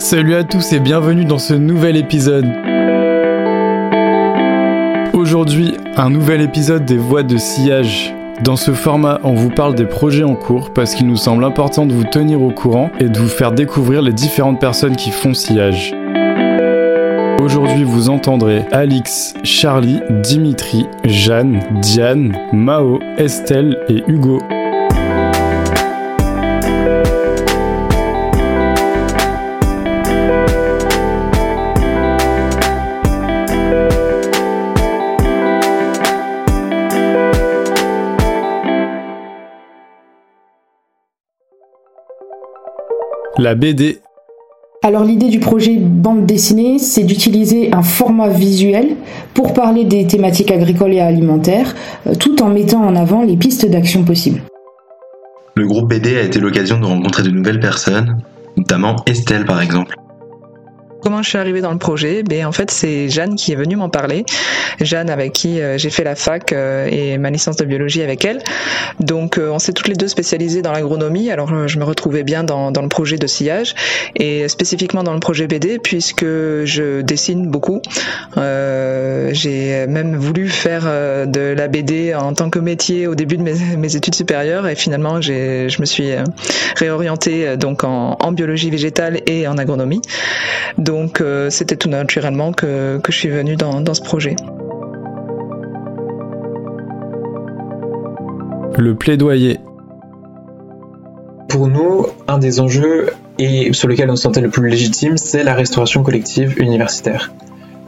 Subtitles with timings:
[0.00, 2.46] Salut à tous et bienvenue dans ce nouvel épisode.
[5.12, 8.14] Aujourd'hui, un nouvel épisode des voix de sillage.
[8.42, 11.84] Dans ce format, on vous parle des projets en cours parce qu'il nous semble important
[11.84, 15.34] de vous tenir au courant et de vous faire découvrir les différentes personnes qui font
[15.34, 15.94] sillage.
[17.42, 24.38] Aujourd'hui, vous entendrez Alix, Charlie, Dimitri, Jeanne, Diane, Mao, Estelle et Hugo.
[43.40, 44.00] La BD.
[44.82, 48.96] Alors l'idée du projet bande dessinée, c'est d'utiliser un format visuel
[49.32, 51.74] pour parler des thématiques agricoles et alimentaires,
[52.06, 54.42] euh, tout en mettant en avant les pistes d'action possibles.
[55.54, 58.18] Le groupe BD a été l'occasion de rencontrer de nouvelles personnes,
[58.58, 59.96] notamment Estelle par exemple.
[61.02, 62.22] Comment je suis arrivée dans le projet?
[62.22, 64.24] Ben en fait c'est Jeanne qui est venue m'en parler.
[64.80, 68.24] Jeanne avec qui euh, j'ai fait la fac euh, et ma licence de biologie avec
[68.24, 68.42] elle.
[68.98, 71.30] Donc euh, on s'est toutes les deux spécialisées dans l'agronomie.
[71.30, 73.74] Alors je me retrouvais bien dans, dans le projet de sillage
[74.14, 77.80] et spécifiquement dans le projet BD puisque je dessine beaucoup.
[78.36, 80.84] j'ai même voulu faire
[81.26, 85.20] de la BD en tant que métier au début de mes, études supérieures et finalement
[85.20, 86.10] je me suis
[86.76, 90.02] réorientée donc en, en biologie végétale et en agronomie.
[90.78, 94.36] Donc euh, c'était tout naturellement que, que, je suis venue dans, dans ce projet.
[98.78, 99.58] Le plaidoyer.
[101.48, 105.42] Pour nous, un des enjeux et sur lequel on se sentait le plus légitime, c'est
[105.42, 107.32] la restauration collective universitaire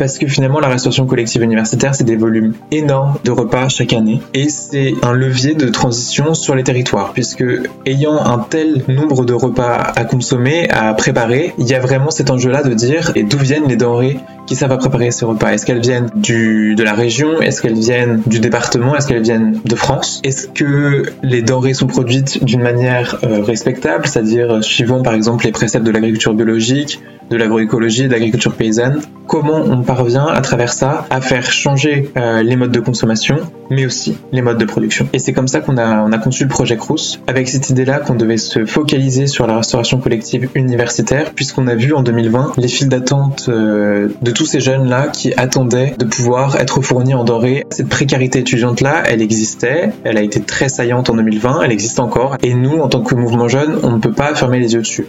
[0.00, 4.22] parce que finalement la restauration collective universitaire c'est des volumes énormes de repas chaque année.
[4.32, 7.44] Et c'est un levier de transition sur les territoires puisque
[7.84, 12.30] ayant un tel nombre de repas à consommer, à préparer, il y a vraiment cet
[12.30, 14.16] enjeu là de dire et d'où viennent les denrées
[14.50, 15.52] qui savent préparer ces repas.
[15.52, 17.40] Est-ce qu'elles viennent du, de la région?
[17.40, 18.96] Est-ce qu'elles viennent du département?
[18.96, 20.20] Est-ce qu'elles viennent de France?
[20.24, 25.44] Est-ce que les denrées sont produites d'une manière euh, respectable, c'est-à-dire euh, suivant par exemple
[25.44, 26.98] les préceptes de l'agriculture biologique,
[27.30, 32.42] de l'agroécologie, de l'agriculture paysanne Comment on parvient à travers ça à faire changer euh,
[32.42, 33.36] les modes de consommation,
[33.70, 35.08] mais aussi les modes de production.
[35.12, 38.00] Et c'est comme ça qu'on a, on a conçu le projet Crous, avec cette idée-là
[38.00, 42.66] qu'on devait se focaliser sur la restauration collective universitaire, puisqu'on a vu en 2020 les
[42.66, 47.66] files d'attente euh, de tous ces jeunes-là qui attendaient de pouvoir être fournis en denrées.
[47.68, 52.38] Cette précarité étudiante-là, elle existait, elle a été très saillante en 2020, elle existe encore,
[52.42, 55.04] et nous, en tant que mouvement jeune, on ne peut pas fermer les yeux dessus.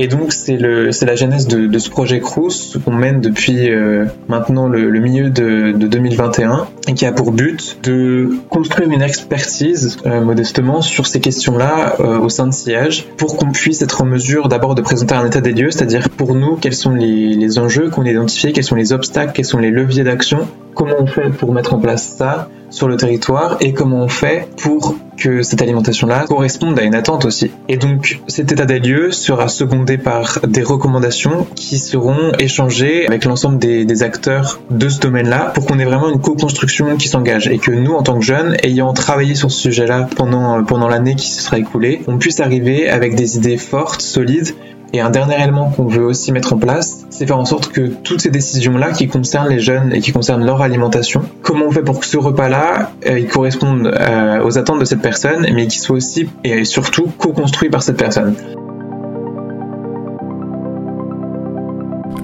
[0.00, 5.00] Et donc c'est la genèse de, ce projet Crous qu'on mène depuis euh, maintenant le,
[5.00, 10.82] milieu de, de, 2021 et qui a pour but de construire une expertise euh, modestement
[10.82, 14.76] sur ces questions-là euh, au sein de Sillage pour qu'on puisse être en mesure d'abord
[14.76, 18.06] de présenter un état des lieux, c'est-à-dire pour nous quels sont les, les enjeux qu'on
[18.06, 21.52] a identifiés, quels sont les obstacles, quels sont les leviers d'action, comment on fait pour
[21.52, 26.24] mettre en place ça sur le territoire et comment on fait pour que cette alimentation-là
[26.26, 27.50] corresponde à une attente aussi.
[27.68, 33.24] Et donc cet état des lieux sera secondé par des recommandations qui seront échangées avec
[33.24, 37.58] l'ensemble des, acteurs de ce domaine-là pour qu'on ait vraiment une co-construction qui s'engage et
[37.58, 41.28] que nous, en tant que jeunes, ayant travaillé sur ce sujet-là pendant, pendant l'année qui
[41.28, 44.54] se sera écoulée, on puisse arriver avec des idées fortes, solides
[44.92, 47.88] et un dernier élément qu'on veut aussi mettre en place, c'est faire en sorte que
[47.88, 51.82] toutes ces décisions-là qui concernent les jeunes et qui concernent leur alimentation, comment on fait
[51.82, 55.80] pour que ce repas-là, euh, il corresponde euh, aux attentes de cette personne, mais qu'il
[55.80, 58.34] soit aussi et surtout co-construit par cette personne.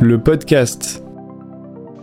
[0.00, 1.02] Le podcast.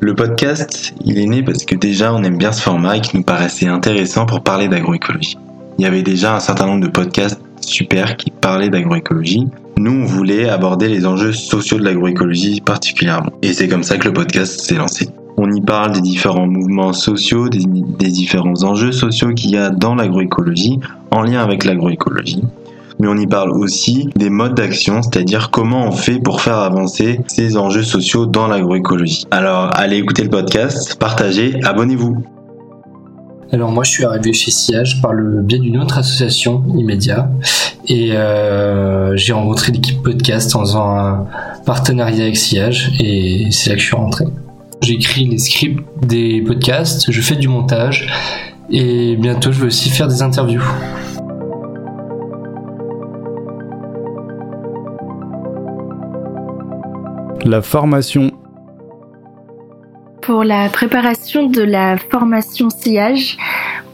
[0.00, 3.16] Le podcast, il est né parce que déjà on aime bien ce format et qui
[3.16, 5.38] nous paraissait intéressant pour parler d'agroécologie.
[5.78, 9.48] Il y avait déjà un certain nombre de podcasts super qui parlaient d'agroécologie,
[9.80, 13.32] nous, on voulait aborder les enjeux sociaux de l'agroécologie particulièrement.
[13.40, 15.08] Et c'est comme ça que le podcast s'est lancé.
[15.38, 17.64] On y parle des différents mouvements sociaux, des,
[18.10, 20.80] différents enjeux sociaux qu'il y a dans l'agroécologie,
[21.10, 22.42] en lien avec l'agroécologie.
[22.98, 27.20] Mais on y parle aussi des modes d'action, c'est-à-dire comment on fait pour faire avancer
[27.26, 29.24] ces enjeux sociaux dans l'agroécologie.
[29.30, 32.22] Alors, allez écouter le podcast, partagez, abonnez-vous.
[33.52, 37.28] Alors moi je suis arrivé chez Siage par le biais d'une autre association immédiat
[37.88, 41.26] et euh, j'ai rencontré l'équipe podcast en faisant un
[41.66, 44.24] partenariat avec Siage et c'est là que je suis rentré.
[44.82, 48.08] J'écris les scripts des podcasts, je fais du montage
[48.70, 50.62] et bientôt je vais aussi faire des interviews.
[57.44, 58.30] La formation
[60.22, 63.36] pour la préparation de la formation sillage,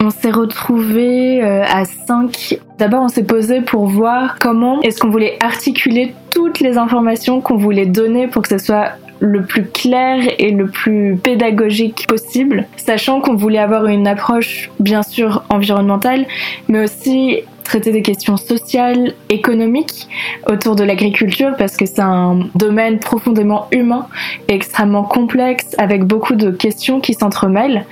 [0.00, 2.58] On s'est retrouvés à 5.
[2.78, 7.56] D'abord, on s'est posé pour voir comment est-ce qu'on voulait articuler toutes les informations qu'on
[7.56, 13.20] voulait donner pour que ce soit le plus clair et le plus pédagogique possible, sachant
[13.20, 16.26] qu'on voulait avoir une approche bien sûr environnementale,
[16.68, 20.08] mais aussi traiter des questions sociales, économiques
[20.48, 24.06] autour de l'agriculture parce que c'est un domaine profondément humain
[24.48, 27.84] et extrêmement complexe avec beaucoup de questions qui s'entremêlent.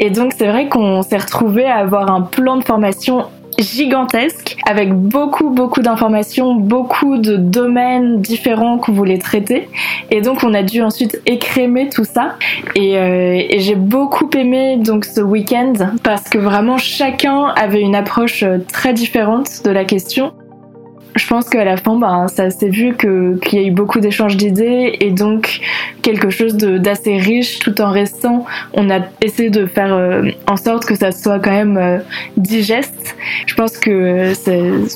[0.00, 3.26] Et donc c'est vrai qu'on s'est retrouvé à avoir un plan de formation
[3.58, 9.68] gigantesque avec beaucoup beaucoup d'informations, beaucoup de domaines différents qu'on voulait traiter.
[10.10, 12.36] Et donc on a dû ensuite écrémer tout ça.
[12.74, 15.72] Et, euh, et j'ai beaucoup aimé donc ce week-end
[16.02, 20.32] parce que vraiment chacun avait une approche euh, très différente de la question
[21.14, 24.36] je pense qu'à la fin, ben, ça s'est vu qu'il y a eu beaucoup d'échanges
[24.36, 25.60] d'idées et donc
[26.02, 28.44] quelque chose d'assez riche tout en restant.
[28.72, 31.98] On a essayé de faire euh, en sorte que ça soit quand même euh,
[32.36, 33.14] digeste.
[33.46, 34.32] Je pense que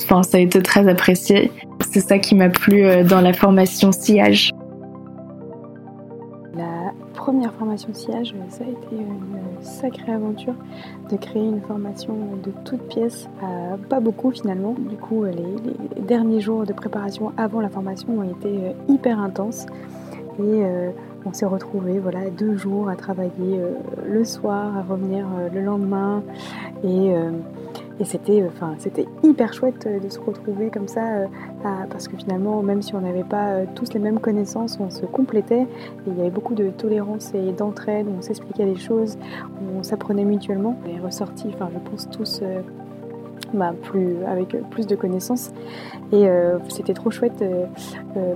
[0.03, 1.51] enfin, ça a été très apprécié.
[1.91, 4.51] C'est ça qui m'a plu euh, dans la formation sillage
[7.27, 10.53] première formation sillage, ça a été une sacrée aventure
[11.11, 13.27] de créer une formation de toutes pièces,
[13.89, 14.73] pas beaucoup finalement.
[14.77, 19.65] Du coup, les, derniers jours de préparation avant la formation ont été euh, hyper intenses
[20.39, 20.91] et euh,
[21.25, 23.73] on s'est retrouvés voilà, deux jours à travailler euh,
[24.07, 26.23] le soir, à revenir le lendemain
[26.85, 27.13] et
[27.99, 28.75] et c'était, euh, enfin,
[29.23, 31.27] hyper chouette euh, de se retrouver comme ça, euh,
[31.89, 35.65] parce que finalement, même si on n'avait pas tous les mêmes connaissances, on se complétait.
[36.05, 39.17] Il y avait beaucoup de tolérance et d'entraide, on s'expliquait les choses,
[39.75, 40.77] on s'apprenait mutuellement.
[40.85, 42.41] On est ressortis, enfin, je pense tous
[43.53, 45.51] bah, plus, avec plus de connaissances.
[46.11, 46.27] Et
[46.69, 47.43] c'était trop chouette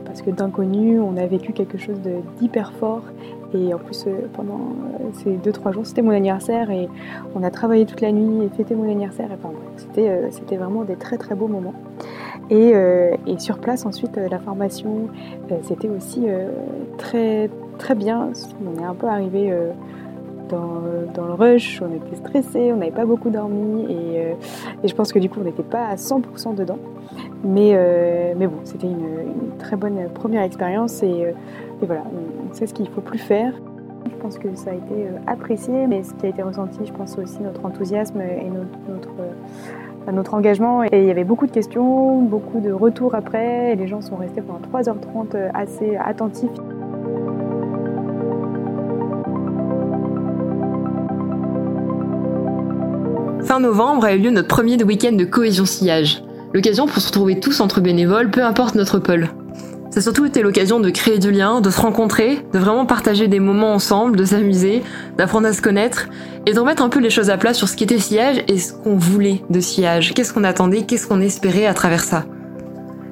[0.05, 1.99] parce que d'inconnu, on a vécu quelque chose
[2.39, 3.03] d'hyper fort
[3.53, 4.59] et en plus, euh, pendant
[4.99, 6.87] euh, ces 2-3 jours, c'était mon anniversaire et
[7.35, 9.29] on a travaillé toute la nuit et fêté mon anniversaire.
[9.33, 11.73] Enfin, c'était, euh, c'était vraiment des très très beaux moments.
[12.49, 12.73] Et,
[13.27, 15.07] et sur place, ensuite, la formation,
[15.61, 16.25] c'était aussi
[16.97, 18.29] très très bien.
[18.65, 19.53] On est un peu arrivé
[20.51, 20.81] dans,
[21.13, 24.35] dans, le rush, on était stressé, on n'avait pas beaucoup dormi et,
[24.83, 26.77] et, je pense que du coup, on n'était pas à 100% dedans.
[27.43, 27.75] Mais,
[28.37, 31.33] mais bon, c'était une, très bonne première expérience et
[31.85, 32.03] voilà,
[32.49, 33.53] on, sait ce qu'il ne faut plus faire.
[34.05, 36.91] Je pense que ça a été euh, apprécié, mais ce qui a été ressenti, je
[36.91, 40.83] pense aussi notre enthousiasme et notre, euh, notre, engagement.
[40.83, 44.15] Et il y avait beaucoup de questions, beaucoup de retours après, et les gens sont
[44.15, 46.49] restés pendant 3h30 euh, assez attentifs.
[53.51, 56.23] Fin novembre a eu lieu notre premier week-end de cohésion sillage.
[56.53, 59.27] L'occasion pour se retrouver tous entre bénévoles, peu importe notre pôle.
[59.89, 63.27] Ça a surtout été l'occasion de créer du lien, de se rencontrer, de vraiment partager
[63.27, 64.83] des moments ensemble, de s'amuser,
[65.17, 66.07] d'apprendre à se connaître
[66.45, 68.71] et de remettre un peu les choses à plat sur ce qu'était sillage et ce
[68.71, 72.23] qu'on voulait de sillage, qu'est-ce qu'on attendait, qu'est-ce qu'on espérait à travers ça?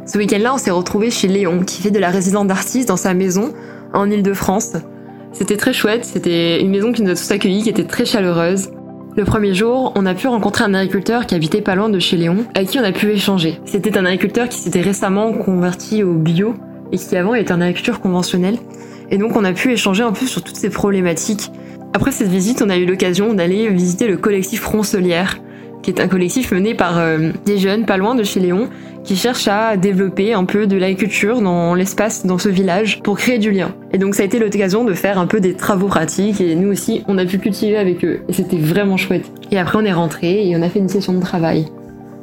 [0.06, 3.14] Ce week-end-là, on s'est retrouvé chez Léon, qui fait de la résidence d'artiste dans sa
[3.14, 3.52] maison
[3.94, 4.78] en Ile-de-France.
[5.34, 8.70] C'était très chouette, c'était une maison qui nous a tous accueillis, qui était très chaleureuse.
[9.20, 12.16] Le premier jour, on a pu rencontrer un agriculteur qui habitait pas loin de chez
[12.16, 13.60] Léon, avec qui on a pu échanger.
[13.66, 16.56] C'était un agriculteur qui s'était récemment converti au bio
[16.94, 18.58] et qui avant était en agriculture conventionnelle.
[19.12, 21.52] Et donc on a pu échanger un peu sur toutes ces problématiques.
[21.94, 25.36] Après cette visite, on a eu l'occasion d'aller visiter le collectif Roncelière,
[25.82, 28.70] qui est un collectif mené par euh, des jeunes pas loin de chez Léon,
[29.04, 33.40] qui cherchent à développer un peu de l'agriculture dans l'espace, dans ce village, pour créer
[33.40, 33.72] du lien.
[33.94, 36.72] Et donc ça a été l'occasion de faire un peu des travaux pratiques, et nous
[36.72, 39.32] aussi, on a pu cultiver avec eux, et c'était vraiment chouette.
[39.52, 41.68] Et après on est rentré et on a fait une session de travail.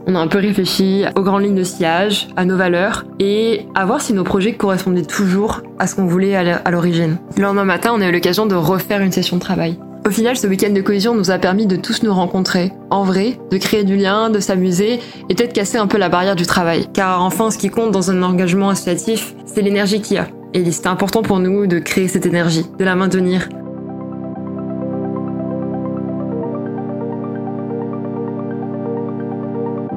[0.09, 3.85] On a un peu réfléchi aux grandes lignes de sillage, à nos valeurs et à
[3.85, 7.17] voir si nos projets correspondaient toujours à ce qu'on voulait à l'origine.
[7.37, 9.77] Le lendemain matin, on a eu l'occasion de refaire une session de travail.
[10.07, 13.41] Au final, ce week-end de cohésion nous a permis de tous nous rencontrer, en vrai,
[13.51, 16.87] de créer du lien, de s'amuser et peut-être casser un peu la barrière du travail.
[16.95, 20.29] Car enfin, ce qui compte dans un engagement associatif, c'est l'énergie qu'il y a.
[20.55, 23.49] Et c'était important pour nous de créer cette énergie, de la maintenir,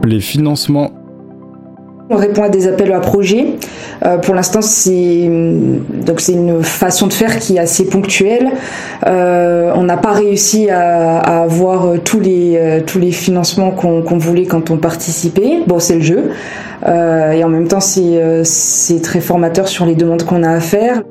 [0.04, 0.92] les financements
[2.10, 3.46] on répond à des appels à projets.
[4.06, 8.50] Euh, pour l'instant, c'est donc c'est une façon de faire qui est assez ponctuelle.
[9.06, 14.46] Euh, on n'a pas réussi à, avoir tous les euh, tous les financements qu'on voulait
[14.46, 15.60] quand on participait.
[15.68, 16.32] Bon, c'est le jeu.
[16.86, 21.04] et en même temps, c'est c'est très formateur sur les demandes qu'on a à faire.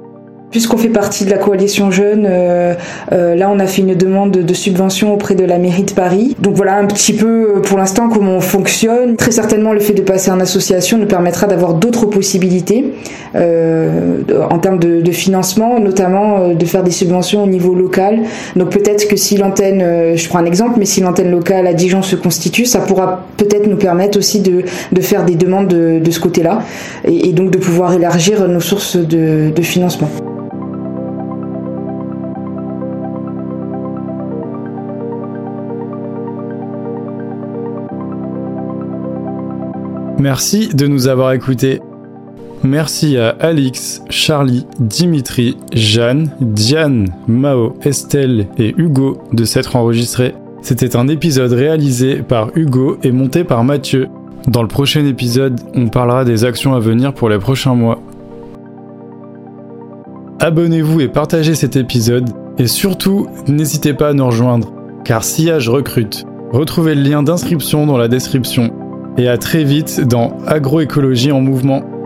[0.51, 2.73] Puisqu'on fait partie de la coalition jeune, euh,
[3.13, 6.37] euh, là on a fait une demande de subvention auprès de la mairie de Paris.
[6.41, 9.17] Donc voilà un petit peu euh, pour l'instant comment on fonctionne.
[9.17, 12.95] Très certainement le fait de passer en association nous permettra d'avoir d'autres possibilités
[13.35, 18.21] en termes de, financement, notamment de faire des subventions au niveau local.
[18.57, 22.03] Donc peut-être que si l'antenne, je prends un exemple, mais si l'antenne locale à Dijon
[22.03, 24.65] se constitue, ça pourra peut-être nous permettre aussi de,
[25.01, 26.61] faire des demandes de, ce côté-là
[27.05, 30.09] et, donc de pouvoir élargir nos sources de financement.
[40.19, 41.81] Merci de nous avoir écoutés.
[42.65, 50.35] Merci à Alix, Charlie, Dimitri, Jeanne, Diane, Mao, Estelle et Hugo de s'être enregistrés.
[50.61, 54.09] C'était un épisode réalisé par Hugo et monté par Mathieu.
[54.49, 58.01] Dans le prochain épisode, on parlera des actions à venir pour les prochains mois.
[60.41, 64.73] Abonnez-vous et partagez cet épisode et surtout, n'hésitez pas à nous rejoindre
[65.05, 66.25] car Sillage recrute.
[66.51, 68.73] Retrouvez le lien d'inscription dans la description
[69.19, 71.98] et à très vite dans Agroécologie en mouvement.